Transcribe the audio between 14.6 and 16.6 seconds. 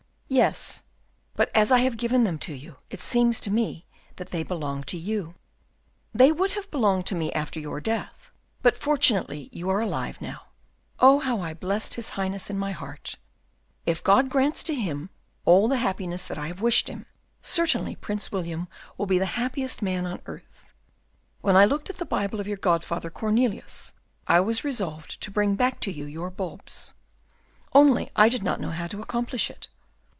to him all the happiness that I